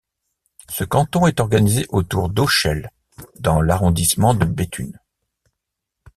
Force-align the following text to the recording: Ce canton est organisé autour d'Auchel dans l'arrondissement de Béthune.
Ce 0.67 0.83
canton 0.83 1.27
est 1.27 1.39
organisé 1.39 1.85
autour 1.89 2.29
d'Auchel 2.29 2.89
dans 3.39 3.61
l'arrondissement 3.61 4.33
de 4.33 4.45
Béthune. 4.45 4.97